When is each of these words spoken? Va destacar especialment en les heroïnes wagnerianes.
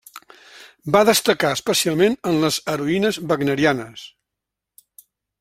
Va 0.95 1.01
destacar 1.09 1.51
especialment 1.57 2.15
en 2.31 2.41
les 2.45 2.57
heroïnes 2.77 3.21
wagnerianes. 3.33 4.09